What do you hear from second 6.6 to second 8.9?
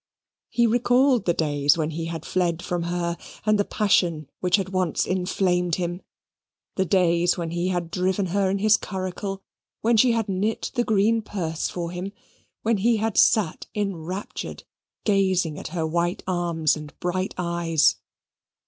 the days when he had driven her in his